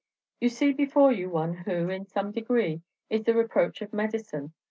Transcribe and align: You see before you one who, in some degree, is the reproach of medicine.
You 0.39 0.49
see 0.49 0.71
before 0.73 1.11
you 1.11 1.29
one 1.29 1.53
who, 1.53 1.89
in 1.91 2.07
some 2.07 2.31
degree, 2.31 2.81
is 3.11 3.23
the 3.23 3.35
reproach 3.35 3.83
of 3.83 3.93
medicine. 3.93 4.51